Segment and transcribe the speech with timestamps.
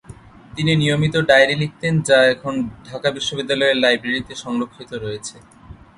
[0.55, 2.53] তিনি নিয়মিত ডায়েরি লিখতেন যা এখন
[2.87, 5.35] ঢাকা বিশ্ববিদ্যালয়ের লাইব্রেরীতে সংরক্ষিত রয়েছে।